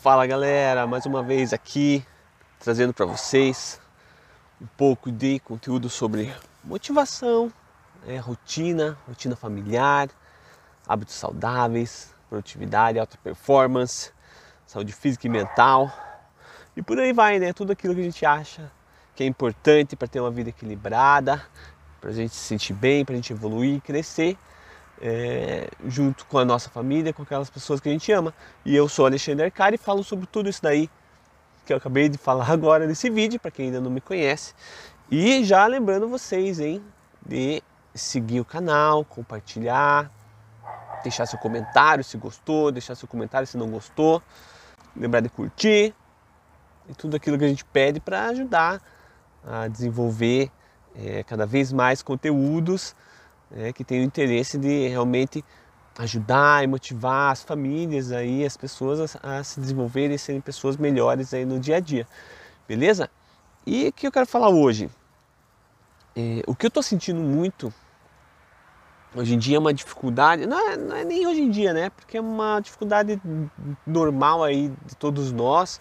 Fala 0.00 0.26
galera, 0.26 0.86
mais 0.86 1.04
uma 1.04 1.22
vez 1.22 1.52
aqui 1.52 2.02
trazendo 2.58 2.94
para 2.94 3.04
vocês 3.04 3.78
um 4.58 4.64
pouco 4.64 5.12
de 5.12 5.38
conteúdo 5.40 5.90
sobre 5.90 6.34
motivação, 6.64 7.52
é, 8.06 8.16
rotina, 8.16 8.96
rotina 9.06 9.36
familiar, 9.36 10.08
hábitos 10.88 11.16
saudáveis, 11.16 12.14
produtividade, 12.30 12.98
alta 12.98 13.18
performance, 13.22 14.10
saúde 14.66 14.94
física 14.94 15.26
e 15.26 15.30
mental 15.30 15.92
e 16.74 16.80
por 16.80 16.98
aí 16.98 17.12
vai, 17.12 17.38
né? 17.38 17.52
Tudo 17.52 17.72
aquilo 17.72 17.94
que 17.94 18.00
a 18.00 18.04
gente 18.04 18.24
acha 18.24 18.72
que 19.14 19.22
é 19.22 19.26
importante 19.26 19.96
para 19.96 20.08
ter 20.08 20.18
uma 20.18 20.30
vida 20.30 20.48
equilibrada, 20.48 21.44
para 22.00 22.08
a 22.08 22.14
gente 22.14 22.34
se 22.34 22.40
sentir 22.40 22.72
bem, 22.72 23.04
para 23.04 23.12
a 23.12 23.16
gente 23.16 23.34
evoluir, 23.34 23.82
crescer 23.82 24.38
é, 25.00 25.68
junto 25.86 26.26
com 26.26 26.38
a 26.38 26.44
nossa 26.44 26.68
família, 26.68 27.12
com 27.12 27.22
aquelas 27.22 27.48
pessoas 27.48 27.80
que 27.80 27.88
a 27.88 27.92
gente 27.92 28.10
ama. 28.12 28.34
E 28.64 28.74
eu 28.74 28.88
sou 28.88 29.06
Alexandre 29.06 29.44
Arcari 29.44 29.76
e 29.76 29.78
falo 29.78 30.04
sobre 30.04 30.26
tudo 30.26 30.48
isso 30.48 30.62
daí 30.62 30.90
que 31.64 31.72
eu 31.72 31.76
acabei 31.76 32.08
de 32.08 32.18
falar 32.18 32.48
agora 32.50 32.86
nesse 32.86 33.08
vídeo, 33.08 33.38
para 33.38 33.50
quem 33.50 33.66
ainda 33.66 33.80
não 33.80 33.90
me 33.90 34.00
conhece. 34.00 34.54
E 35.10 35.44
já 35.44 35.66
lembrando 35.66 36.08
vocês, 36.08 36.60
hein, 36.60 36.82
de 37.24 37.62
seguir 37.94 38.40
o 38.40 38.44
canal, 38.44 39.04
compartilhar, 39.04 40.10
deixar 41.02 41.26
seu 41.26 41.38
comentário 41.38 42.04
se 42.04 42.16
gostou, 42.16 42.70
deixar 42.70 42.94
seu 42.94 43.08
comentário 43.08 43.46
se 43.46 43.56
não 43.56 43.70
gostou, 43.70 44.22
lembrar 44.96 45.20
de 45.20 45.28
curtir 45.28 45.94
e 46.88 46.94
tudo 46.94 47.16
aquilo 47.16 47.38
que 47.38 47.44
a 47.44 47.48
gente 47.48 47.64
pede 47.64 48.00
para 48.00 48.26
ajudar 48.26 48.80
a 49.44 49.68
desenvolver 49.68 50.50
é, 50.94 51.22
cada 51.22 51.46
vez 51.46 51.72
mais 51.72 52.02
conteúdos 52.02 52.94
né, 53.50 53.72
que 53.72 53.84
tem 53.84 54.00
o 54.00 54.04
interesse 54.04 54.58
de 54.58 54.88
realmente 54.88 55.44
ajudar 55.98 56.64
e 56.64 56.66
motivar 56.66 57.32
as 57.32 57.42
famílias 57.42 58.12
aí, 58.12 58.44
as 58.44 58.56
pessoas 58.56 59.16
a, 59.16 59.38
a, 59.38 59.44
se 59.44 59.60
desenvolverem 59.60 60.14
e 60.14 60.18
serem 60.18 60.40
pessoas 60.40 60.76
melhores 60.76 61.34
aí 61.34 61.44
no 61.44 61.58
dia 61.58 61.76
a 61.76 61.80
dia, 61.80 62.06
beleza? 62.66 63.10
E 63.66 63.88
o 63.88 63.92
que 63.92 64.06
eu 64.06 64.12
quero 64.12 64.26
falar 64.26 64.48
hoje? 64.48 64.88
É, 66.16 66.42
o 66.46 66.54
que 66.54 66.66
eu 66.66 66.68
estou 66.68 66.82
sentindo 66.82 67.20
muito 67.20 67.72
hoje 69.14 69.34
em 69.34 69.38
dia 69.38 69.56
é 69.56 69.58
uma 69.58 69.74
dificuldade, 69.74 70.46
não 70.46 70.70
é, 70.70 70.76
não 70.76 70.96
é, 70.96 71.04
nem 71.04 71.26
hoje 71.26 71.40
em 71.40 71.50
dia, 71.50 71.72
né? 71.72 71.90
Porque 71.90 72.16
é 72.16 72.20
uma 72.20 72.60
dificuldade 72.60 73.20
normal 73.86 74.42
aí 74.42 74.72
de 74.86 74.96
todos 74.96 75.32
nós, 75.32 75.80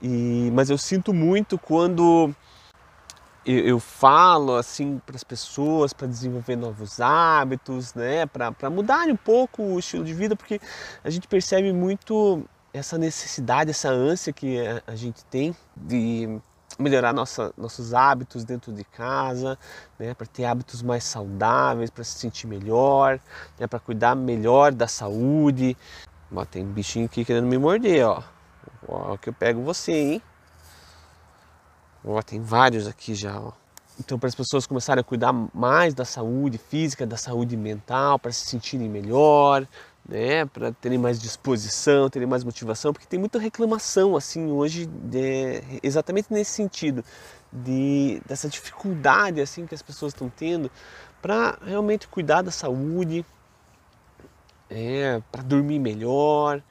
e, 0.00 0.50
mas 0.52 0.70
eu 0.70 0.78
sinto 0.78 1.12
muito 1.12 1.58
quando 1.58 2.34
eu, 3.46 3.60
eu 3.60 3.80
falo 3.80 4.56
assim 4.56 5.00
para 5.06 5.14
as 5.14 5.22
pessoas 5.22 5.92
para 5.92 6.08
desenvolver 6.08 6.56
novos 6.56 7.00
hábitos, 7.00 7.94
né, 7.94 8.26
para 8.26 8.68
mudar 8.68 9.08
um 9.08 9.16
pouco 9.16 9.62
o 9.62 9.78
estilo 9.78 10.04
de 10.04 10.12
vida, 10.12 10.34
porque 10.34 10.60
a 11.04 11.10
gente 11.10 11.28
percebe 11.28 11.72
muito 11.72 12.44
essa 12.74 12.98
necessidade, 12.98 13.70
essa 13.70 13.88
ânsia 13.88 14.32
que 14.32 14.66
a, 14.66 14.82
a 14.88 14.96
gente 14.96 15.24
tem 15.26 15.54
de 15.76 16.38
melhorar 16.78 17.12
nossa, 17.12 17.54
nossos 17.56 17.94
hábitos 17.94 18.44
dentro 18.44 18.72
de 18.72 18.84
casa, 18.84 19.56
né, 19.98 20.12
para 20.12 20.26
ter 20.26 20.44
hábitos 20.44 20.82
mais 20.82 21.04
saudáveis, 21.04 21.88
para 21.88 22.02
se 22.02 22.18
sentir 22.18 22.48
melhor, 22.48 23.20
né, 23.58 23.66
para 23.66 23.78
cuidar 23.78 24.16
melhor 24.16 24.72
da 24.72 24.88
saúde. 24.88 25.76
Ó, 26.34 26.44
tem 26.44 26.64
um 26.64 26.72
bichinho 26.72 27.06
aqui 27.06 27.24
querendo 27.24 27.46
me 27.46 27.56
morder, 27.56 28.06
ó. 28.06 28.22
Ó, 28.88 29.16
que 29.16 29.28
eu 29.28 29.32
pego 29.32 29.62
você, 29.62 29.92
hein? 29.92 30.22
Ó, 32.06 32.22
tem 32.22 32.40
vários 32.40 32.86
aqui 32.86 33.14
já, 33.14 33.40
ó. 33.40 33.50
Então, 33.98 34.18
para 34.18 34.28
as 34.28 34.34
pessoas 34.34 34.66
começarem 34.66 35.00
a 35.00 35.04
cuidar 35.04 35.32
mais 35.52 35.92
da 35.92 36.04
saúde 36.04 36.56
física, 36.56 37.04
da 37.04 37.16
saúde 37.16 37.56
mental, 37.56 38.18
para 38.18 38.30
se 38.30 38.46
sentirem 38.46 38.88
melhor, 38.88 39.66
né, 40.08 40.44
para 40.44 40.70
terem 40.70 40.98
mais 40.98 41.18
disposição, 41.18 42.08
terem 42.08 42.28
mais 42.28 42.44
motivação, 42.44 42.92
porque 42.92 43.06
tem 43.06 43.18
muita 43.18 43.38
reclamação 43.38 44.14
assim 44.16 44.46
hoje, 44.46 44.86
de, 44.86 45.62
exatamente 45.82 46.32
nesse 46.32 46.52
sentido, 46.52 47.04
de 47.52 48.22
dessa 48.26 48.48
dificuldade 48.48 49.40
assim 49.40 49.66
que 49.66 49.74
as 49.74 49.82
pessoas 49.82 50.12
estão 50.12 50.28
tendo 50.28 50.70
para 51.20 51.58
realmente 51.64 52.06
cuidar 52.06 52.42
da 52.42 52.52
saúde, 52.52 53.24
é, 54.70 55.20
para 55.32 55.42
dormir 55.42 55.78
melhor, 55.80 56.62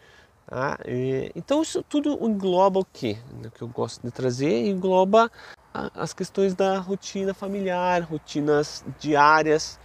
Tá? 0.47 0.77
E, 0.85 1.31
então 1.35 1.61
isso 1.61 1.81
tudo 1.83 2.19
engloba 2.21 2.79
o 2.79 2.85
que? 2.85 3.17
O 3.43 3.49
que 3.49 3.61
eu 3.61 3.67
gosto 3.67 4.01
de 4.03 4.11
trazer 4.11 4.67
engloba 4.67 5.31
as 5.73 6.13
questões 6.13 6.53
da 6.53 6.77
rotina 6.79 7.33
familiar, 7.33 8.01
rotinas 8.03 8.85
diárias, 8.99 9.79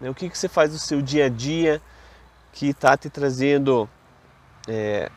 né? 0.00 0.08
o 0.08 0.14
que, 0.14 0.30
que 0.30 0.38
você 0.38 0.48
faz 0.48 0.72
no 0.72 0.78
seu 0.78 1.02
dia 1.02 1.26
a 1.26 1.28
dia 1.28 1.82
que 2.52 2.68
está 2.68 2.96
te 2.96 3.10
trazendo 3.10 3.88
é, 4.66 5.10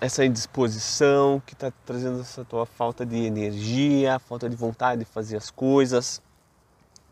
essa 0.00 0.24
indisposição, 0.24 1.42
que 1.44 1.54
está 1.54 1.72
trazendo 1.84 2.20
essa 2.20 2.44
tua 2.44 2.66
falta 2.66 3.04
de 3.04 3.16
energia, 3.16 4.18
falta 4.18 4.48
de 4.48 4.54
vontade 4.54 5.00
de 5.00 5.10
fazer 5.10 5.36
as 5.36 5.50
coisas. 5.50 6.22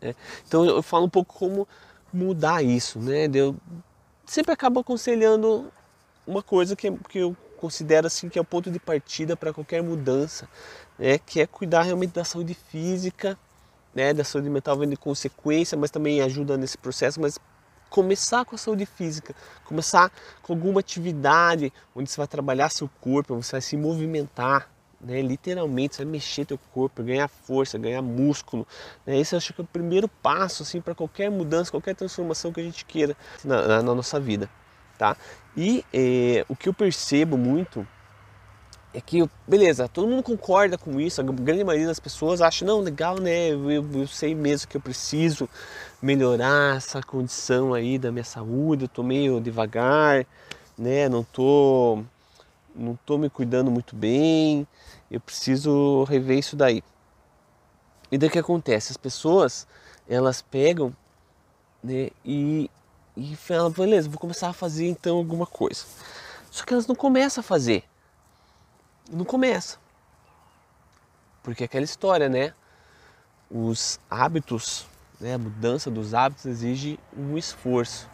Né? 0.01 0.15
Então 0.47 0.63
eu 0.65 0.81
falo 0.81 1.05
um 1.05 1.09
pouco 1.09 1.33
como 1.37 1.67
mudar 2.13 2.63
isso, 2.63 2.99
né? 2.99 3.29
Eu 3.33 3.55
sempre 4.25 4.53
acabo 4.53 4.79
aconselhando 4.79 5.71
uma 6.27 6.43
coisa 6.43 6.75
que, 6.75 6.91
que 7.09 7.19
eu 7.19 7.35
considero 7.57 8.05
assim 8.05 8.29
que 8.29 8.37
é 8.37 8.41
o 8.41 8.45
ponto 8.45 8.69
de 8.69 8.79
partida 8.79 9.35
para 9.35 9.53
qualquer 9.53 9.81
mudança, 9.81 10.47
né, 10.99 11.17
que 11.17 11.39
é 11.39 11.47
cuidar 11.47 11.83
realmente 11.83 12.13
da 12.13 12.23
saúde 12.23 12.53
física, 12.53 13.37
né, 13.95 14.13
da 14.13 14.23
saúde 14.23 14.49
mental 14.49 14.77
vem 14.77 14.89
de 14.89 14.97
consequência, 14.97 15.77
mas 15.77 15.89
também 15.89 16.21
ajuda 16.21 16.57
nesse 16.57 16.77
processo, 16.77 17.19
mas 17.19 17.39
começar 17.89 18.45
com 18.45 18.55
a 18.55 18.57
saúde 18.57 18.85
física, 18.85 19.33
começar 19.65 20.11
com 20.43 20.53
alguma 20.53 20.81
atividade 20.81 21.71
onde 21.95 22.11
você 22.11 22.17
vai 22.17 22.27
trabalhar 22.27 22.69
seu 22.69 22.89
corpo, 23.01 23.35
você 23.35 23.53
vai 23.53 23.61
se 23.61 23.77
movimentar, 23.77 24.69
né, 24.99 25.21
literalmente, 25.21 25.95
você 25.95 26.03
vai 26.03 26.11
mexer 26.11 26.45
teu 26.45 26.59
corpo, 26.73 27.01
ganhar 27.01 27.27
força, 27.27 27.77
ganhar 27.77 28.01
músculo. 28.01 28.67
Né, 29.05 29.17
esse 29.17 29.33
eu 29.33 29.37
acho 29.37 29.53
que 29.53 29.61
é 29.61 29.63
o 29.63 29.67
primeiro 29.67 30.07
passo 30.07 30.63
assim, 30.63 30.81
para 30.81 30.93
qualquer 30.93 31.31
mudança, 31.31 31.71
qualquer 31.71 31.95
transformação 31.95 32.51
que 32.51 32.59
a 32.59 32.63
gente 32.63 32.83
queira 32.83 33.15
na, 33.43 33.67
na, 33.67 33.83
na 33.83 33.95
nossa 33.95 34.19
vida 34.19 34.49
tá? 34.97 35.15
E 35.55 35.83
é, 35.93 36.45
o 36.47 36.55
que 36.55 36.69
eu 36.69 36.73
percebo 36.73 37.37
muito 37.37 37.87
é 38.93 39.01
que, 39.01 39.29
beleza, 39.47 39.87
todo 39.87 40.07
mundo 40.07 40.23
concorda 40.23 40.77
com 40.77 40.99
isso, 40.99 41.21
a 41.21 41.23
grande 41.23 41.63
maioria 41.63 41.87
das 41.87 41.99
pessoas 41.99 42.41
acha, 42.41 42.65
não, 42.65 42.79
legal, 42.79 43.19
né, 43.19 43.49
eu, 43.49 43.69
eu 43.69 44.07
sei 44.07 44.33
mesmo 44.33 44.67
que 44.67 44.77
eu 44.77 44.81
preciso 44.81 45.47
melhorar 46.01 46.77
essa 46.77 47.01
condição 47.03 47.73
aí 47.73 47.99
da 47.99 48.11
minha 48.11 48.23
saúde, 48.23 48.85
eu 48.85 48.87
tô 48.87 49.03
meio 49.03 49.39
devagar, 49.39 50.25
né, 50.77 51.07
não 51.09 51.23
tô, 51.23 52.01
não 52.75 52.97
tô 53.05 53.17
me 53.17 53.29
cuidando 53.29 53.69
muito 53.69 53.95
bem, 53.95 54.65
eu 55.11 55.19
preciso 55.19 56.03
rever 56.05 56.39
isso 56.39 56.55
daí. 56.55 56.83
E 58.11 58.17
daí 58.17 58.29
o 58.29 58.31
que 58.31 58.39
acontece? 58.39 58.91
As 58.91 58.97
pessoas, 58.97 59.67
elas 60.07 60.41
pegam 60.41 60.95
né, 61.83 62.09
e 62.25 62.69
e 63.17 63.35
fala, 63.35 63.67
beleza, 63.71 64.07
vou 64.07 64.19
começar 64.19 64.49
a 64.49 64.53
fazer 64.53 64.87
então 64.87 65.17
alguma 65.17 65.47
coisa. 65.47 65.83
Só 66.51 66.63
que 66.63 66.71
elas 66.71 66.85
não 66.85 66.95
começam 66.95 67.41
a 67.41 67.43
fazer. 67.43 67.83
Não 69.11 69.25
começa. 69.25 69.79
Porque 71.41 71.63
é 71.63 71.65
aquela 71.65 71.83
história, 71.83 72.29
né? 72.29 72.53
Os 73.49 73.99
hábitos, 74.07 74.85
né? 75.19 75.33
a 75.33 75.37
mudança 75.37 75.89
dos 75.89 76.13
hábitos 76.13 76.45
exige 76.45 76.99
um 77.17 77.37
esforço. 77.37 78.07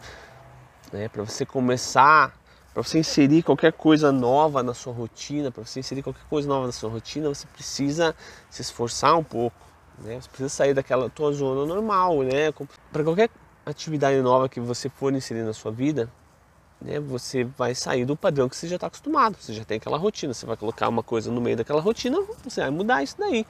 Né? 0.90 1.06
Para 1.08 1.22
você 1.22 1.44
começar, 1.44 2.34
para 2.72 2.82
você 2.82 2.98
inserir 2.98 3.42
qualquer 3.42 3.74
coisa 3.74 4.10
nova 4.10 4.62
na 4.62 4.72
sua 4.72 4.92
rotina, 4.94 5.50
para 5.50 5.66
você 5.66 5.80
inserir 5.80 6.02
qualquer 6.02 6.24
coisa 6.30 6.48
nova 6.48 6.66
na 6.66 6.72
sua 6.72 6.88
rotina, 6.88 7.28
você 7.28 7.46
precisa 7.48 8.16
se 8.48 8.62
esforçar 8.62 9.18
um 9.18 9.24
pouco. 9.24 9.56
Né? 9.98 10.18
Você 10.18 10.28
precisa 10.28 10.48
sair 10.48 10.72
daquela 10.72 11.10
tua 11.10 11.30
zona 11.32 11.66
normal, 11.66 12.22
né? 12.22 12.52
Para 12.90 13.04
qualquer 13.04 13.28
atividade 13.66 14.20
nova 14.20 14.48
que 14.48 14.60
você 14.60 14.88
for 14.88 15.12
inserir 15.14 15.42
na 15.42 15.52
sua 15.52 15.70
vida, 15.70 16.10
né, 16.80 17.00
você 17.00 17.44
vai 17.44 17.74
sair 17.74 18.04
do 18.04 18.16
padrão 18.16 18.48
que 18.48 18.56
você 18.56 18.68
já 18.68 18.76
está 18.76 18.86
acostumado, 18.86 19.36
você 19.40 19.52
já 19.52 19.64
tem 19.64 19.78
aquela 19.78 19.96
rotina, 19.96 20.34
você 20.34 20.44
vai 20.44 20.56
colocar 20.56 20.88
uma 20.88 21.02
coisa 21.02 21.30
no 21.30 21.40
meio 21.40 21.56
daquela 21.56 21.80
rotina, 21.80 22.18
você 22.42 22.60
vai 22.60 22.70
mudar 22.70 23.02
isso 23.02 23.16
daí. 23.18 23.46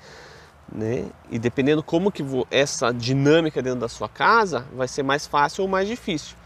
Né? 0.72 1.11
E 1.31 1.38
dependendo 1.38 1.82
como 1.82 2.11
que 2.11 2.25
essa 2.50 2.93
dinâmica 2.93 3.61
dentro 3.61 3.81
da 3.81 3.88
sua 3.88 4.08
casa, 4.08 4.66
vai 4.72 4.88
ser 4.88 5.02
mais 5.02 5.26
fácil 5.26 5.62
ou 5.62 5.69
mais 5.69 5.88
difícil. 5.88 6.37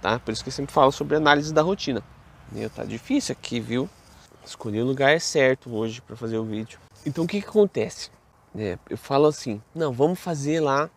Tá? 0.00 0.18
Por 0.18 0.32
isso 0.32 0.42
que 0.42 0.48
eu 0.48 0.52
sempre 0.52 0.72
falo 0.72 0.92
sobre 0.92 1.16
análise 1.16 1.52
da 1.52 1.62
rotina. 1.62 2.02
Meu, 2.50 2.70
tá 2.70 2.84
difícil 2.84 3.32
aqui, 3.32 3.60
viu? 3.60 3.88
Escolhi 4.44 4.80
o 4.80 4.86
lugar 4.86 5.20
certo 5.20 5.74
hoje 5.74 6.00
para 6.00 6.16
fazer 6.16 6.38
o 6.38 6.44
vídeo. 6.44 6.78
Então 7.04 7.24
o 7.24 7.26
que, 7.26 7.40
que 7.40 7.48
acontece? 7.48 8.10
É, 8.56 8.78
eu 8.88 8.96
falo 8.96 9.26
assim, 9.26 9.60
não, 9.74 9.92
vamos 9.92 10.18
fazer 10.18 10.60
lá 10.60 10.88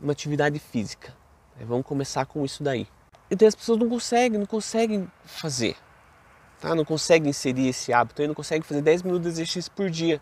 uma 0.00 0.12
atividade 0.12 0.58
física. 0.58 1.12
É, 1.60 1.64
vamos 1.64 1.86
começar 1.86 2.26
com 2.26 2.44
isso 2.44 2.62
daí. 2.62 2.86
Então 3.30 3.46
as 3.46 3.54
pessoas 3.54 3.78
não 3.78 3.88
conseguem, 3.88 4.38
não 4.38 4.46
conseguem 4.46 5.10
fazer. 5.24 5.76
Tá? 6.60 6.74
Não 6.74 6.84
conseguem 6.84 7.30
inserir 7.30 7.68
esse 7.68 7.92
hábito 7.92 8.22
aí, 8.22 8.28
não 8.28 8.34
conseguem 8.34 8.62
fazer 8.62 8.82
10 8.82 9.02
minutos 9.02 9.24
de 9.24 9.28
exercício 9.28 9.70
por 9.72 9.90
dia. 9.90 10.20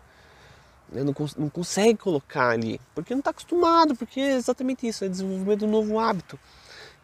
Né? 0.89 1.03
Não, 1.03 1.13
não 1.37 1.49
consegue 1.49 1.97
colocar 1.97 2.49
ali, 2.49 2.79
porque 2.93 3.13
não 3.13 3.19
está 3.19 3.31
acostumado, 3.31 3.95
porque 3.95 4.19
é 4.19 4.35
exatamente 4.35 4.87
isso, 4.87 5.05
é 5.05 5.09
desenvolvimento 5.09 5.59
de 5.59 5.65
um 5.65 5.71
novo 5.71 5.99
hábito. 5.99 6.39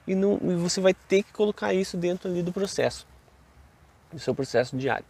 E, 0.08 0.16
não, 0.16 0.40
e 0.42 0.56
você 0.56 0.82
vai 0.82 0.94
ter 0.94 1.24
que 1.24 1.32
colocar 1.32 1.74
isso 1.74 1.96
dentro 1.96 2.30
ali 2.30 2.42
do 2.42 2.52
processo, 2.52 3.06
do 4.12 4.20
seu 4.20 4.34
processo 4.34 4.76
diário. 4.76 5.06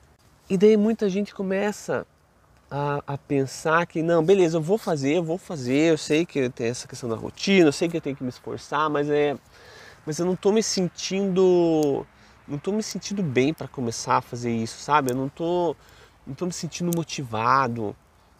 E 0.50 0.58
daí 0.58 0.76
muita 0.76 1.10
gente 1.10 1.34
começa 1.34 2.06
a, 2.72 3.04
a, 3.06 3.18
pensar 3.18 3.86
que 3.86 4.02
não, 4.02 4.24
beleza, 4.24 4.58
eu 4.58 4.62
vou 4.62 4.78
fazer, 4.78 5.18
eu 5.18 5.24
vou 5.24 5.38
fazer, 5.38 5.92
eu 5.92 5.98
sei 5.98 6.26
que 6.26 6.50
tem 6.50 6.68
essa 6.68 6.88
questão 6.88 7.10
da 7.10 7.18
rotina, 7.18 7.68
eu 7.68 7.72
sei 7.74 7.90
que 7.90 7.98
eu 7.98 8.02
tenho 8.02 8.16
que 8.16 8.24
me 8.24 8.30
esforçar, 8.30 8.90
mas 8.90 9.10
é, 9.10 9.38
mas 10.06 10.18
eu 10.20 10.26
não 10.26 10.34
estou 10.34 10.54
me 10.54 10.64
sentindo, 10.64 12.06
não 12.48 12.58
estou 12.58 12.74
me 12.74 12.82
sentindo 12.82 13.22
bem 13.22 13.54
para 13.54 13.68
começar 13.68 14.18
a 14.18 14.22
fazer 14.22 14.52
isso, 14.52 14.80
sabe? 14.80 15.12
Eu 15.12 15.16
não 15.18 15.28
tô, 15.28 15.76
não 16.26 16.34
tô 16.34 16.46
me 16.46 16.54
sentindo 16.54 16.92
motivado, 16.96 17.94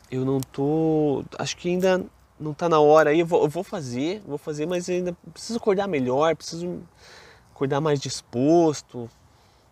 eu 0.10 0.24
não 0.24 0.40
tô, 0.40 1.26
acho 1.38 1.58
que 1.58 1.68
ainda 1.68 2.06
não 2.40 2.52
está 2.54 2.70
na 2.70 2.80
hora 2.80 3.10
aí, 3.10 3.20
eu 3.20 3.26
vou, 3.26 3.44
eu 3.44 3.50
vou 3.50 3.64
fazer, 3.64 4.22
vou 4.26 4.38
fazer, 4.38 4.66
mas 4.66 4.90
ainda 4.90 5.16
preciso 5.34 5.60
acordar 5.60 5.88
melhor, 5.88 6.38
preciso 6.38 6.82
acordar 7.54 7.82
mais 7.82 8.00
disposto, 8.00 9.10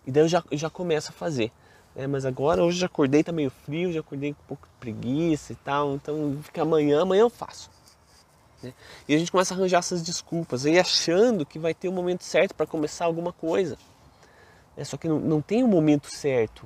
e 0.05 0.11
daí 0.11 0.23
eu 0.23 0.27
já, 0.27 0.43
eu 0.51 0.57
já 0.57 0.69
começo 0.69 1.11
a 1.11 1.13
fazer. 1.13 1.49
É, 1.95 2.07
mas 2.07 2.25
agora 2.25 2.63
hoje 2.63 2.79
já 2.79 2.85
acordei, 2.85 3.23
tá 3.23 3.31
meio 3.31 3.49
frio, 3.49 3.91
já 3.91 3.99
acordei 3.99 4.33
com 4.33 4.41
um 4.41 4.47
pouco 4.47 4.67
de 4.67 4.73
preguiça 4.79 5.53
e 5.53 5.55
tal, 5.55 5.95
então 5.95 6.37
fica 6.43 6.61
amanhã, 6.61 7.01
amanhã 7.01 7.21
eu 7.21 7.29
faço. 7.29 7.69
Né? 8.61 8.73
E 9.07 9.15
a 9.15 9.17
gente 9.17 9.31
começa 9.31 9.53
a 9.53 9.57
arranjar 9.57 9.79
essas 9.79 10.01
desculpas, 10.01 10.65
aí 10.65 10.79
achando 10.79 11.45
que 11.45 11.57
vai 11.57 11.73
ter 11.73 11.87
o 11.87 11.91
um 11.91 11.95
momento 11.95 12.23
certo 12.23 12.53
para 12.53 12.65
começar 12.65 13.05
alguma 13.05 13.33
coisa. 13.33 13.77
É, 14.77 14.83
só 14.83 14.97
que 14.97 15.07
não, 15.07 15.19
não 15.19 15.41
tem 15.41 15.63
o 15.63 15.65
um 15.65 15.69
momento 15.69 16.07
certo. 16.13 16.65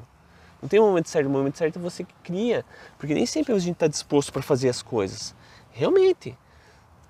Não 0.61 0.69
tem 0.69 0.79
o 0.79 0.83
um 0.83 0.87
momento 0.87 1.09
certo, 1.09 1.27
o 1.27 1.29
momento 1.29 1.57
certo 1.57 1.79
é 1.79 1.81
você 1.81 2.03
que 2.03 2.13
cria, 2.23 2.63
porque 2.97 3.13
nem 3.13 3.25
sempre 3.25 3.53
a 3.53 3.59
gente 3.59 3.73
está 3.73 3.87
disposto 3.87 4.31
para 4.31 4.41
fazer 4.41 4.69
as 4.69 4.81
coisas. 4.81 5.33
Realmente. 5.71 6.37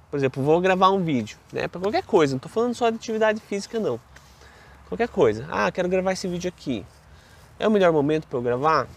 Por 0.09 0.18
exemplo, 0.18 0.44
vou 0.44 0.62
gravar 0.62 0.92
um 0.92 1.04
vídeo, 1.04 1.38
né, 1.51 1.68
para 1.68 1.81
qualquer 1.81 2.04
coisa, 2.04 2.33
não 2.33 2.38
estou 2.38 2.51
falando 2.51 2.75
só 2.75 2.88
de 2.89 2.98
atividade 2.98 3.39
física 3.42 3.80
não. 3.80 4.00
Qualquer 4.88 5.07
coisa. 5.07 5.48
Ah, 5.50 5.71
quero 5.71 5.89
gravar 5.89 6.12
esse 6.12 6.27
vídeo 6.27 6.48
aqui. 6.48 6.86
É 7.63 7.68
o 7.68 7.71
melhor 7.71 7.94
momento 7.94 8.27
para 8.27 8.38
eu 8.38 8.42
gravar? 8.42 8.89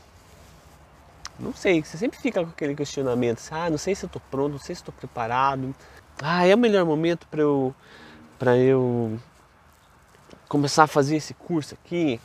Não 1.39 1.55
sei, 1.55 1.85
você 1.85 1.97
sempre 1.97 2.19
fica 2.19 2.43
com 2.43 2.51
aquele 2.51 2.75
questionamento, 2.75 3.39
assim, 3.39 3.55
ah, 3.55 3.71
não 3.71 3.79
sei 3.79 3.95
se 3.95 4.05
eu 4.05 4.09
estou 4.09 4.21
pronto, 4.29 4.55
não 4.55 4.59
sei 4.59 4.75
se 4.75 4.81
estou 4.81 4.93
preparado. 4.93 5.73
Ah, 6.21 6.45
é 6.45 6.53
o 6.53 6.59
melhor 6.59 6.85
momento 6.85 7.29
para 7.29 7.43
eu 7.43 7.73
para 8.37 8.57
eu 8.57 9.21
começar 10.49 10.83
a 10.83 10.87
fazer 10.89 11.15
esse 11.15 11.33
curso 11.33 11.75
aqui? 11.75 12.21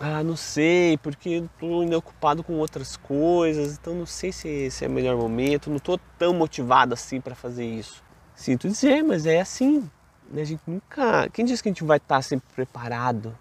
Ah, 0.00 0.24
não 0.24 0.34
sei, 0.34 0.98
porque 0.98 1.30
estou 1.30 1.82
ainda 1.82 1.96
ocupado 1.96 2.42
com 2.42 2.54
outras 2.54 2.96
coisas, 2.96 3.74
então 3.74 3.94
não 3.94 4.06
sei 4.06 4.32
se 4.32 4.48
esse 4.48 4.84
é 4.84 4.88
o 4.88 4.90
melhor 4.90 5.16
momento, 5.16 5.70
não 5.70 5.76
estou 5.76 6.00
tão 6.18 6.34
motivado 6.34 6.94
assim 6.94 7.20
para 7.20 7.36
fazer 7.36 7.64
isso. 7.64 8.02
Sinto 8.34 8.66
dizer, 8.66 9.04
mas 9.04 9.24
é 9.24 9.40
assim. 9.40 9.88
Né? 10.28 10.42
A 10.42 10.44
gente 10.44 10.62
nunca. 10.66 11.28
Quem 11.30 11.44
diz 11.44 11.62
que 11.62 11.68
a 11.68 11.70
gente 11.70 11.84
vai 11.84 11.98
estar 11.98 12.20
sempre 12.22 12.48
preparado? 12.56 13.38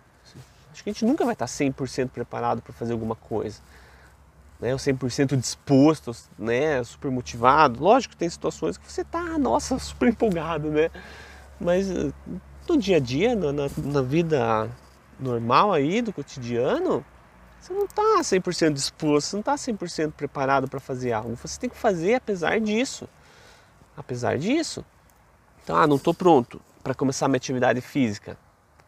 Acho 0.74 0.84
que 0.84 0.90
a 0.90 0.94
gente 0.94 1.06
nunca 1.06 1.24
vai 1.24 1.34
estar 1.34 1.46
100% 1.46 2.10
preparado 2.10 2.62
para 2.62 2.74
fazer 2.74 2.94
alguma 2.94 3.16
coisa. 3.16 3.62
Né? 4.60 4.74
Ou 4.74 4.80
100% 4.80 5.38
disposto, 5.38 6.12
né? 6.38 6.84
super 6.84 7.12
motivado. 7.12 7.82
Lógico 7.82 8.14
que 8.14 8.18
tem 8.18 8.28
situações 8.28 8.76
que 8.76 8.92
você 8.92 9.02
está, 9.02 9.38
nossa, 9.38 9.78
super 9.80 10.10
empolgado, 10.10 10.72
né? 10.72 10.90
Mas 11.62 11.92
eh, 11.92 12.12
no 12.68 12.76
dia 12.76 12.98
a 12.98 13.00
dia, 13.00 13.36
na, 13.36 13.52
na 13.78 14.02
vida 14.02 14.68
normal 15.20 15.72
aí, 15.72 16.02
do 16.02 16.12
cotidiano, 16.12 17.06
você 17.62 17.72
não 17.72 17.86
está 17.86 18.20
100% 18.20 18.74
disposto, 18.74 19.28
você 19.28 19.36
não 19.36 19.42
está 19.42 19.56
100% 19.56 20.14
preparado 20.14 20.68
para 20.68 20.80
fazer 20.80 21.14
algo. 21.14 21.36
Você 21.36 21.60
tem 21.60 21.70
que 21.70 21.78
fazer 21.78 22.16
apesar 22.16 22.60
disso. 22.60 23.08
Apesar 23.96 24.40
disso. 24.40 24.84
Então, 25.64 25.78
ah, 25.78 25.86
não 25.86 25.98
estou 25.98 26.16
pronto 26.16 26.60
para 26.84 26.96
começar 26.96 27.28
minha 27.28 27.38
atividade 27.38 27.80
física. 27.80 28.38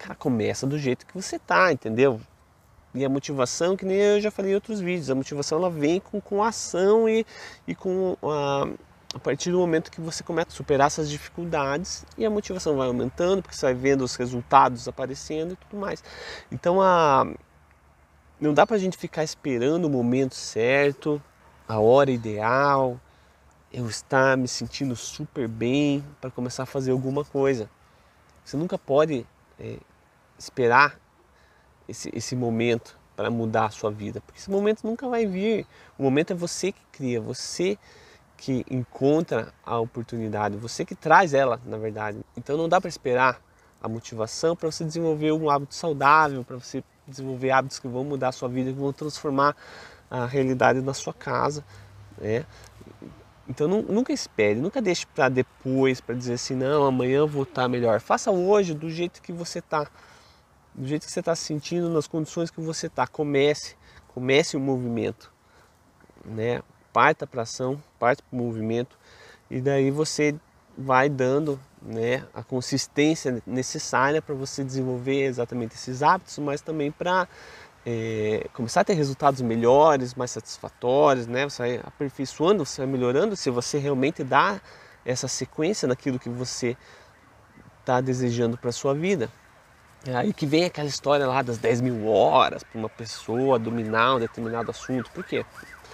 Cara, 0.06 0.14
começa 0.14 0.68
do 0.68 0.78
jeito 0.78 1.04
que 1.04 1.16
você 1.16 1.40
tá, 1.40 1.72
entendeu? 1.72 2.22
E 2.94 3.04
a 3.04 3.10
motivação, 3.10 3.76
que 3.76 3.84
nem 3.84 3.98
eu 3.98 4.22
já 4.22 4.30
falei 4.30 4.52
em 4.52 4.54
outros 4.54 4.80
vídeos, 4.80 5.10
a 5.10 5.16
motivação 5.16 5.58
ela 5.58 5.70
vem 5.72 6.00
com, 6.00 6.22
com 6.22 6.44
ação 6.44 7.10
e, 7.10 7.26
e 7.68 7.74
com 7.74 8.16
a, 8.22 8.68
a 9.16 9.20
partir 9.20 9.50
do 9.50 9.58
momento 9.58 9.90
que 9.90 10.00
você 10.00 10.24
começa 10.24 10.50
a 10.50 10.52
superar 10.52 10.86
essas 10.86 11.10
dificuldades 11.10 12.06
e 12.20 12.24
a 12.24 12.30
motivação 12.30 12.78
vai 12.78 12.86
aumentando, 12.88 13.42
porque 13.42 13.56
você 13.56 13.66
vai 13.66 13.74
vendo 13.74 14.04
os 14.04 14.16
resultados 14.16 14.88
aparecendo 14.88 15.54
e 15.54 15.56
tudo 15.56 15.82
mais. 15.82 16.04
Então 16.52 16.80
a, 16.80 17.26
não 18.40 18.54
dá 18.54 18.68
pra 18.68 18.78
gente 18.78 19.00
ficar 19.00 19.24
esperando 19.24 19.86
o 19.86 19.90
momento 19.90 20.36
certo, 20.36 21.20
a 21.68 21.80
hora 21.80 22.12
ideal, 22.12 23.02
eu 23.74 23.90
estar 23.90 24.38
me 24.38 24.48
sentindo 24.48 24.96
super 24.96 25.48
bem 25.48 26.06
para 26.22 26.30
começar 26.30 26.62
a 26.62 26.68
fazer 26.68 26.92
alguma 26.92 27.26
coisa. 27.26 27.68
Você 28.44 28.56
nunca 28.56 28.78
pode 28.78 29.26
é, 29.60 29.78
esperar 30.38 31.00
esse, 31.88 32.10
esse 32.14 32.36
momento 32.36 32.98
para 33.16 33.30
mudar 33.30 33.66
a 33.66 33.70
sua 33.70 33.92
vida, 33.92 34.20
porque 34.22 34.40
esse 34.40 34.52
momento 34.52 34.84
nunca 34.84 35.08
vai 35.08 35.26
vir. 35.26 35.66
O 35.98 36.04
momento 36.04 36.34
é 36.34 36.36
você 36.36 36.72
que 36.72 36.82
cria, 36.92 37.22
você 37.22 37.78
que 38.38 38.66
encontra 38.70 39.54
a 39.66 39.80
oportunidade, 39.80 40.58
você 40.58 40.84
que 40.84 40.96
traz 40.96 41.34
ela, 41.34 41.60
na 41.66 41.78
verdade. 41.78 42.20
Então 42.36 42.58
não 42.58 42.68
dá 42.68 42.82
para 42.82 42.90
esperar 42.90 43.42
a 43.82 43.88
motivação 43.88 44.56
para 44.56 44.70
você 44.70 44.84
desenvolver 44.84 45.32
um 45.32 45.50
hábito 45.50 45.76
saudável, 45.76 46.44
para 46.44 46.58
você 46.58 46.84
desenvolver 47.08 47.52
hábitos 47.52 47.80
que 47.80 47.88
vão 47.88 48.04
mudar 48.04 48.30
a 48.30 48.32
sua 48.32 48.50
vida, 48.50 48.72
que 48.72 48.80
vão 48.80 48.92
transformar 48.92 49.56
a 50.10 50.26
realidade 50.26 50.82
na 50.82 50.94
sua 50.94 51.14
casa, 51.14 51.64
né? 52.18 52.46
Então 53.48 53.68
nunca 53.68 54.12
espere, 54.12 54.60
nunca 54.60 54.82
deixe 54.82 55.06
para 55.06 55.30
depois, 55.30 56.02
para 56.02 56.16
dizer 56.16 56.34
assim, 56.34 56.56
não, 56.56 56.84
amanhã 56.84 57.18
eu 57.18 57.28
vou 57.28 57.44
estar 57.44 57.64
tá 57.64 57.68
melhor. 57.68 58.02
Faça 58.02 58.32
hoje 58.32 58.74
do 58.74 58.90
jeito 58.90 59.22
que 59.22 59.32
você 59.32 59.60
está, 59.60 59.88
do 60.76 60.88
jeito 60.88 61.06
que 61.06 61.12
você 61.12 61.22
está 61.22 61.36
se 61.36 61.46
sentindo, 61.46 61.90
nas 61.90 62.08
condições 62.08 62.52
que 62.52 62.60
você 62.60 62.88
está. 62.88 63.08
Comece, 63.08 63.76
comece 64.14 64.58
o 64.58 64.60
movimento, 64.60 65.32
né? 66.26 66.62
Parta 66.92 67.26
para 67.26 67.42
ação, 67.42 67.82
parte 68.00 68.22
para 68.24 68.38
o 68.38 68.42
movimento 68.42 68.98
e 69.50 69.62
daí 69.62 69.92
você 69.92 70.36
vai 70.78 71.10
dando 71.10 71.60
né, 71.82 72.26
a 72.34 72.44
consistência 72.44 73.42
necessária 73.46 74.22
para 74.22 74.34
você 74.34 74.64
desenvolver 74.64 75.24
exatamente 75.24 75.76
esses 75.76 76.02
hábitos, 76.02 76.38
mas 76.40 76.62
também 76.62 76.92
para 76.92 77.28
é, 77.86 78.48
começar 78.54 78.82
a 78.82 78.84
ter 78.84 78.94
resultados 78.94 79.42
melhores, 79.42 80.16
mais 80.16 80.32
satisfatórios, 80.32 81.28
né? 81.28 81.48
Você 81.48 81.62
vai 81.62 81.82
aperfeiçoando, 81.84 82.66
você 82.66 82.82
vai 82.82 82.92
melhorando 82.92 83.36
se 83.36 83.50
você 83.50 83.78
realmente 83.78 84.24
dá 84.24 84.60
essa 85.06 85.28
sequência 85.28 85.88
naquilo 85.88 86.18
que 86.18 86.30
você 86.30 86.76
está 87.82 88.02
desejando 88.02 88.58
para 88.58 88.72
sua 88.72 88.96
vida. 88.96 89.30
É 90.08 90.16
aí 90.16 90.32
que 90.32 90.46
vem 90.46 90.66
aquela 90.66 90.88
história 90.88 91.26
lá 91.26 91.42
das 91.42 91.58
10 91.58 91.82
mil 91.82 92.08
horas 92.08 92.64
para 92.64 92.78
uma 92.78 92.90
pessoa 92.90 93.58
dominar 93.58 94.16
um 94.16 94.20
determinado 94.20 94.70
assunto. 94.70 95.10
Por 95.10 95.24
quê? 95.24 95.44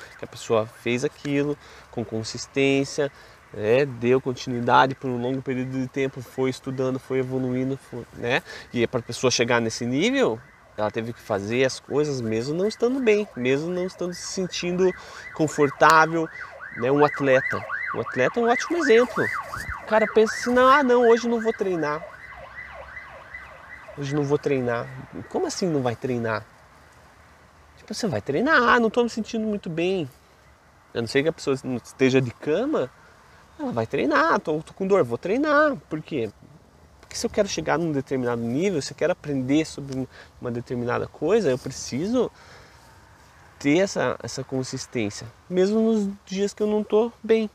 Porque 0.10 0.25
a 0.25 0.27
pessoa 0.27 0.65
fez 0.65 1.06
aquilo 1.06 1.58
com 1.89 2.03
consistência, 2.03 3.10
né? 3.53 3.86
deu 3.86 4.20
continuidade 4.20 4.96
por 4.96 5.10
um 5.10 5.22
longo 5.22 5.41
período 5.41 5.80
de 5.80 5.88
tempo, 5.88 6.22
foi 6.22 6.50
estudando, 6.50 7.00
foi 7.00 7.20
evoluindo, 7.20 7.77
foi, 7.77 8.06
né? 8.15 8.44
E 8.74 8.86
para 8.86 9.00
a 9.00 9.03
pessoa 9.03 9.32
chegar 9.32 9.62
nesse 9.62 9.86
nível, 9.86 10.38
ela 10.77 10.91
teve 10.91 11.13
que 11.13 11.22
fazer 11.22 11.63
as 11.63 11.80
coisas 11.80 12.20
mesmo 12.20 12.53
não 12.53 12.68
estando 12.68 13.00
bem, 13.00 13.25
mesmo 13.36 13.70
não 13.70 13.86
estando 13.86 14.13
se 14.13 14.27
sentindo 14.27 14.91
confortável, 15.34 16.27
né? 16.75 16.91
Um 16.91 17.06
atleta. 17.06 17.63
Um 17.96 18.01
atleta 18.01 18.41
é 18.41 18.44
um 18.44 18.50
ótimo 18.50 18.77
exemplo. 18.77 19.25
O 19.84 19.88
cara 19.88 20.06
pensa 20.13 20.36
assim, 20.36 20.58
ah 20.60 20.84
não, 20.84 21.08
hoje 21.08 21.30
não 21.30 21.39
vou 21.39 21.53
treinar. 21.53 22.21
Hoje 23.98 24.16
não 24.16 24.24
vou 24.24 24.38
treinar. 24.38 24.88
Como 25.30 25.46
assim 25.46 25.68
não 25.68 25.82
vai 25.82 25.96
treinar? 25.96 26.46
Tipo, 27.78 27.94
você 27.94 28.08
vai 28.08 28.22
treinar, 28.22 28.62
ah, 28.62 28.80
não 28.80 28.88
estou 28.88 29.04
me 29.04 29.10
sentindo 29.10 29.46
muito 29.46 29.70
bem. 29.70 30.10
A 30.94 31.02
não 31.02 31.08
ser 31.08 31.24
que 31.24 31.30
a 31.30 31.34
pessoa 31.34 31.56
esteja 31.84 32.22
de 32.22 32.32
cama, 32.32 32.90
ela 33.60 33.72
vai 33.72 33.86
treinar, 33.86 34.40
tô 34.40 34.62
com 34.76 34.88
dor, 34.88 35.04
vou 35.04 35.18
treinar. 35.18 35.76
Por 35.90 36.02
quê? 36.02 36.30
Porque 37.00 37.16
se 37.16 37.26
eu 37.26 37.30
quero 37.30 37.48
chegar 37.48 37.78
num 37.78 37.92
determinado 37.92 38.42
nível, 38.42 38.82
se 38.82 38.94
eu 38.94 38.98
quero 38.98 39.12
aprender 39.12 39.66
sobre 39.66 40.08
uma 40.40 40.50
determinada 40.50 41.08
coisa, 41.08 41.50
eu 41.50 41.58
preciso 41.58 42.32
ter 43.60 43.80
essa, 43.80 44.18
essa 44.24 44.44
consistência, 44.44 45.28
mesmo 45.50 45.80
nos 45.82 46.10
dias 46.26 46.54
que 46.54 46.64
eu 46.64 46.68
não 46.68 46.82
estou 46.82 47.12
bem. 47.22 47.50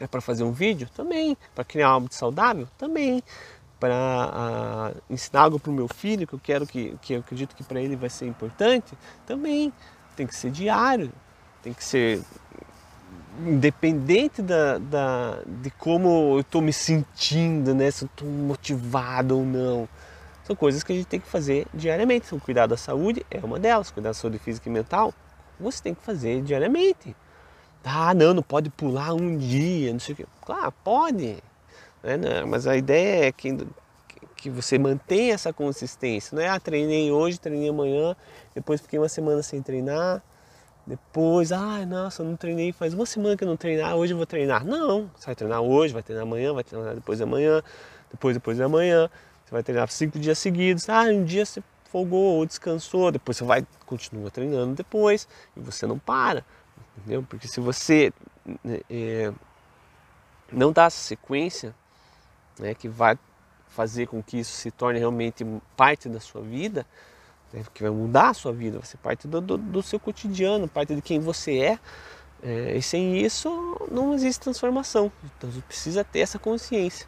É 0.00 0.06
para 0.06 0.20
fazer 0.20 0.44
um 0.44 0.52
vídeo? 0.52 0.88
Também. 0.96 1.36
Para 1.54 1.64
criar 1.64 1.88
algo 1.88 2.08
saudável? 2.10 2.66
Também. 2.78 3.22
Para 3.80 4.92
uh, 4.94 5.02
ensinar 5.08 5.40
algo 5.40 5.58
para 5.58 5.70
o 5.70 5.74
meu 5.74 5.88
filho 5.88 6.26
que 6.26 6.34
eu 6.34 6.40
quero 6.40 6.66
que, 6.66 6.94
que 7.00 7.14
eu 7.14 7.20
acredito 7.20 7.56
que 7.56 7.64
para 7.64 7.80
ele 7.80 7.96
vai 7.96 8.10
ser 8.10 8.26
importante? 8.26 8.96
Também. 9.26 9.72
Tem 10.14 10.26
que 10.26 10.34
ser 10.34 10.50
diário, 10.50 11.10
tem 11.62 11.72
que 11.72 11.82
ser 11.82 12.20
independente 13.46 14.42
da, 14.42 14.78
da, 14.78 15.38
de 15.46 15.70
como 15.70 16.34
eu 16.34 16.40
estou 16.40 16.60
me 16.60 16.72
sentindo, 16.72 17.74
né? 17.74 17.90
se 17.90 18.04
estou 18.04 18.28
motivado 18.28 19.38
ou 19.38 19.44
não. 19.44 19.88
São 20.44 20.54
coisas 20.56 20.82
que 20.82 20.92
a 20.92 20.96
gente 20.96 21.06
tem 21.06 21.20
que 21.20 21.28
fazer 21.28 21.66
diariamente. 21.72 22.26
Então, 22.26 22.38
cuidar 22.38 22.66
da 22.66 22.76
saúde 22.76 23.24
é 23.30 23.38
uma 23.38 23.58
delas, 23.58 23.90
cuidar 23.90 24.10
da 24.10 24.14
saúde 24.14 24.38
física 24.38 24.68
e 24.68 24.72
mental, 24.72 25.14
você 25.58 25.82
tem 25.82 25.94
que 25.94 26.02
fazer 26.02 26.42
diariamente. 26.42 27.14
Ah, 27.84 28.12
não, 28.12 28.34
não 28.34 28.42
pode 28.42 28.68
pular 28.68 29.14
um 29.14 29.38
dia, 29.38 29.92
não 29.92 30.00
sei 30.00 30.12
o 30.12 30.16
quê. 30.16 30.26
Claro, 30.44 30.72
pode, 30.84 31.42
né? 32.02 32.44
mas 32.46 32.66
a 32.66 32.76
ideia 32.76 33.26
é 33.26 33.32
que, 33.32 33.56
que 34.36 34.50
você 34.50 34.78
mantenha 34.78 35.34
essa 35.34 35.52
consistência. 35.52 36.34
Não 36.34 36.42
é, 36.42 36.48
ah, 36.48 36.58
treinei 36.58 37.10
hoje, 37.10 37.38
treinei 37.38 37.68
amanhã, 37.68 38.16
depois 38.54 38.80
fiquei 38.80 38.98
uma 38.98 39.08
semana 39.08 39.42
sem 39.42 39.62
treinar, 39.62 40.22
depois, 40.86 41.52
ah, 41.52 41.84
nossa, 41.86 42.22
eu 42.22 42.26
não 42.26 42.36
treinei, 42.36 42.72
faz 42.72 42.94
uma 42.94 43.06
semana 43.06 43.36
que 43.36 43.44
eu 43.44 43.48
não 43.48 43.56
treinar, 43.56 43.94
hoje 43.96 44.12
eu 44.12 44.16
vou 44.16 44.26
treinar. 44.26 44.64
Não, 44.64 45.10
você 45.14 45.26
vai 45.26 45.34
treinar 45.34 45.60
hoje, 45.60 45.92
vai 45.92 46.02
treinar 46.02 46.26
amanhã, 46.26 46.52
vai 46.52 46.64
treinar 46.64 46.94
depois 46.94 47.18
de 47.18 47.24
amanhã, 47.24 47.62
depois, 48.10 48.34
depois 48.34 48.56
de 48.56 48.62
amanhã, 48.62 49.08
você 49.44 49.52
vai 49.52 49.62
treinar 49.62 49.88
cinco 49.90 50.18
dias 50.18 50.38
seguidos. 50.38 50.88
Ah, 50.88 51.02
um 51.02 51.24
dia 51.24 51.44
você 51.44 51.62
folgou 51.90 52.38
ou 52.38 52.46
descansou, 52.46 53.10
depois 53.10 53.36
você 53.36 53.44
vai, 53.44 53.66
continua 53.84 54.30
treinando 54.30 54.74
depois, 54.74 55.28
e 55.56 55.60
você 55.60 55.86
não 55.86 55.98
para, 55.98 56.44
entendeu? 56.96 57.22
Porque 57.28 57.46
se 57.46 57.60
você 57.60 58.12
é, 58.88 59.32
não 60.52 60.72
dá 60.72 60.84
essa 60.84 61.00
sequência, 61.00 61.74
né, 62.58 62.74
que 62.74 62.88
vai 62.88 63.18
fazer 63.68 64.06
com 64.06 64.22
que 64.22 64.38
isso 64.38 64.52
se 64.52 64.70
torne 64.70 64.98
realmente 64.98 65.46
parte 65.76 66.08
da 66.08 66.20
sua 66.20 66.42
vida, 66.42 66.86
né, 67.52 67.64
que 67.72 67.82
vai 67.82 67.90
mudar 67.90 68.30
a 68.30 68.34
sua 68.34 68.52
vida, 68.52 68.78
vai 68.78 68.86
ser 68.86 68.98
parte 68.98 69.26
do, 69.26 69.40
do, 69.40 69.56
do 69.56 69.82
seu 69.82 69.98
cotidiano, 69.98 70.68
parte 70.68 70.94
de 70.94 71.02
quem 71.02 71.20
você 71.20 71.58
é. 71.58 71.78
é. 72.42 72.76
E 72.76 72.82
sem 72.82 73.18
isso 73.18 73.88
não 73.90 74.14
existe 74.14 74.40
transformação. 74.40 75.10
Então 75.24 75.50
você 75.50 75.60
precisa 75.62 76.04
ter 76.04 76.20
essa 76.20 76.38
consciência. 76.38 77.06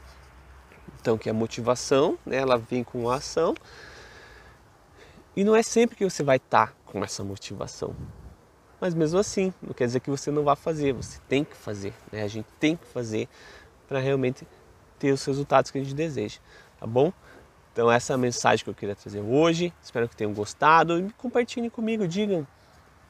Então 1.00 1.18
que 1.18 1.28
a 1.28 1.34
motivação, 1.34 2.18
né, 2.24 2.36
ela 2.36 2.56
vem 2.56 2.84
com 2.84 3.10
a 3.10 3.16
ação. 3.16 3.54
E 5.34 5.44
não 5.44 5.56
é 5.56 5.62
sempre 5.62 5.96
que 5.96 6.04
você 6.04 6.22
vai 6.22 6.36
estar 6.36 6.68
tá 6.68 6.72
com 6.84 7.02
essa 7.02 7.24
motivação. 7.24 7.96
Mas 8.80 8.94
mesmo 8.94 9.18
assim, 9.18 9.54
não 9.62 9.72
quer 9.72 9.86
dizer 9.86 10.00
que 10.00 10.10
você 10.10 10.30
não 10.30 10.42
vá 10.42 10.56
fazer, 10.56 10.92
você 10.92 11.18
tem 11.28 11.44
que 11.44 11.56
fazer. 11.56 11.94
Né? 12.10 12.22
A 12.22 12.28
gente 12.28 12.46
tem 12.58 12.76
que 12.76 12.84
fazer 12.86 13.28
para 13.88 13.98
realmente 13.98 14.46
ter 15.02 15.12
os 15.12 15.24
resultados 15.24 15.70
que 15.70 15.78
a 15.78 15.82
gente 15.82 15.94
deseja, 15.94 16.38
tá 16.78 16.86
bom? 16.86 17.12
Então 17.72 17.90
essa 17.90 18.12
é 18.12 18.14
a 18.14 18.18
mensagem 18.18 18.64
que 18.64 18.70
eu 18.70 18.74
queria 18.74 18.94
trazer 18.94 19.20
hoje. 19.20 19.72
Espero 19.82 20.08
que 20.08 20.14
tenham 20.14 20.32
gostado 20.32 20.98
e 20.98 21.10
compartilhem 21.12 21.70
comigo, 21.70 22.06
digam 22.06 22.46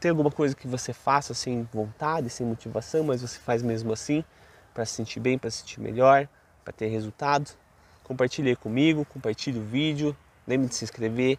tem 0.02 0.10
alguma 0.10 0.32
coisa 0.32 0.52
que 0.56 0.66
você 0.66 0.92
faça 0.92 1.32
sem 1.32 1.62
vontade, 1.72 2.28
sem 2.28 2.44
motivação, 2.44 3.04
mas 3.04 3.22
você 3.22 3.38
faz 3.38 3.62
mesmo 3.62 3.92
assim 3.92 4.24
para 4.74 4.84
se 4.84 4.94
sentir 4.94 5.20
bem, 5.20 5.38
para 5.38 5.48
se 5.48 5.58
sentir 5.58 5.78
melhor, 5.80 6.26
para 6.64 6.72
ter 6.72 6.88
resultado. 6.88 7.48
Compartilhe 8.02 8.56
comigo, 8.56 9.04
compartilhe 9.04 9.60
o 9.60 9.62
vídeo, 9.62 10.16
lembre 10.44 10.66
de 10.66 10.74
se 10.74 10.82
inscrever, 10.82 11.38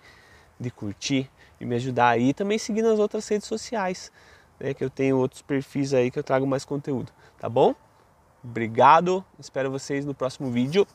de 0.57 0.71
curtir 0.71 1.29
e 1.59 1.65
me 1.65 1.75
ajudar 1.75 2.11
aí. 2.11 2.29
E 2.29 2.33
também 2.33 2.57
seguir 2.57 2.83
nas 2.83 2.99
outras 2.99 3.27
redes 3.27 3.49
sociais, 3.49 4.09
né, 4.57 4.73
que 4.73 4.81
eu 4.81 4.89
tenho 4.89 5.17
outros 5.17 5.41
perfis 5.41 5.93
aí 5.93 6.09
que 6.09 6.17
eu 6.17 6.23
trago 6.23 6.47
mais 6.47 6.63
conteúdo, 6.63 7.11
tá 7.37 7.49
bom? 7.49 7.75
Obrigado, 8.43 9.23
espero 9.39 9.71
vocês 9.71 10.05
no 10.05 10.13
próximo 10.13 10.51
vídeo. 10.51 10.85